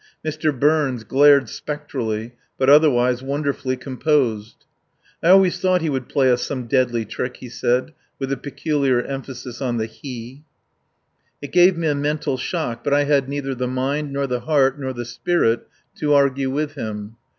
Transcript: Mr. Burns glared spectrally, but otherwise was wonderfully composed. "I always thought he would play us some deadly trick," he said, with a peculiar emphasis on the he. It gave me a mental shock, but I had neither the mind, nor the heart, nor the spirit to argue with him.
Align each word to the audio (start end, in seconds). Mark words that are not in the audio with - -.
Mr. 0.25 0.51
Burns 0.51 1.03
glared 1.03 1.47
spectrally, 1.47 2.33
but 2.57 2.71
otherwise 2.71 3.21
was 3.21 3.29
wonderfully 3.29 3.77
composed. 3.77 4.65
"I 5.21 5.29
always 5.29 5.59
thought 5.59 5.81
he 5.83 5.91
would 5.91 6.09
play 6.09 6.31
us 6.31 6.41
some 6.41 6.65
deadly 6.65 7.05
trick," 7.05 7.37
he 7.37 7.49
said, 7.49 7.93
with 8.17 8.31
a 8.31 8.37
peculiar 8.37 9.03
emphasis 9.03 9.61
on 9.61 9.77
the 9.77 9.85
he. 9.85 10.43
It 11.39 11.51
gave 11.51 11.77
me 11.77 11.87
a 11.87 11.93
mental 11.93 12.37
shock, 12.37 12.83
but 12.83 12.95
I 12.95 13.03
had 13.03 13.29
neither 13.29 13.53
the 13.53 13.67
mind, 13.67 14.11
nor 14.11 14.25
the 14.25 14.39
heart, 14.39 14.79
nor 14.79 14.91
the 14.91 15.05
spirit 15.05 15.67
to 15.97 16.15
argue 16.15 16.49
with 16.49 16.73
him. 16.73 17.17